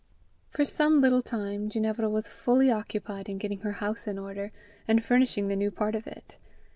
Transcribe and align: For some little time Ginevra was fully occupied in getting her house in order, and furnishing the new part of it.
For 0.49 0.65
some 0.65 0.99
little 0.99 1.21
time 1.21 1.69
Ginevra 1.69 2.09
was 2.09 2.27
fully 2.27 2.71
occupied 2.71 3.29
in 3.29 3.37
getting 3.37 3.59
her 3.59 3.73
house 3.73 4.07
in 4.07 4.17
order, 4.17 4.51
and 4.87 5.05
furnishing 5.05 5.47
the 5.47 5.55
new 5.55 5.69
part 5.69 5.93
of 5.93 6.07
it. 6.07 6.39